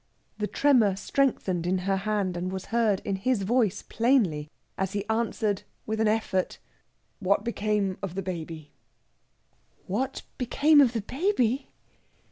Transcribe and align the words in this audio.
The 0.39 0.47
tremor 0.47 0.95
strengthened 0.95 1.67
in 1.67 1.77
her 1.85 1.95
hand 1.97 2.35
and 2.35 2.51
was 2.51 2.65
heard 2.73 3.01
in 3.05 3.17
his 3.17 3.43
voice 3.43 3.83
plainly 3.83 4.49
as 4.75 4.93
he 4.93 5.07
answered 5.07 5.61
with 5.85 5.99
an 5.99 6.07
effort: 6.07 6.57
"What 7.19 7.43
became 7.43 7.99
of 8.01 8.15
the 8.15 8.23
baby?" 8.23 8.71
"What 9.85 10.23
became 10.39 10.81
of 10.81 10.93
the 10.93 11.01
baby!" 11.01 11.69